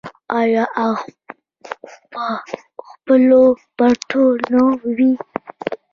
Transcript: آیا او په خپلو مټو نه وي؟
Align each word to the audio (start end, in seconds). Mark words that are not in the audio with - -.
آیا 0.39 0.65
او 0.83 0.93
په 2.11 2.25
خپلو 2.89 3.41
مټو 3.77 4.25
نه 4.51 4.63
وي؟ 4.95 5.13